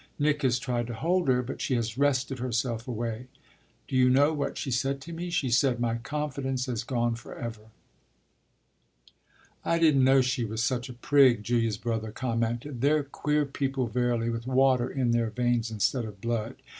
[0.17, 3.27] Nick has tried to hold her, but she has wrested herself away.
[3.87, 5.29] Do you know what she said to me?
[5.29, 7.69] She said, 'My confidence has gone for ever.'"
[9.63, 12.81] "I didn't know she was such a prig!" Julia's brother commented.
[12.81, 16.55] "They're queer people, verily, with water in their veins instead of blood.